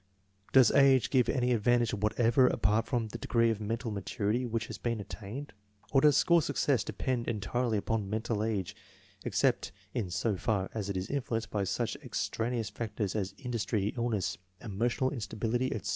[0.51, 4.79] Does age give any advantage whatever apart from the degrfee of mental maturity which has
[4.79, 5.53] been attained,
[5.91, 8.75] or does school success depend entirely upon mental age,
[9.23, 14.39] except in so far as it is influenced by such extraneous factors as industry, illness,
[14.59, 15.89] emotional instability, etc.?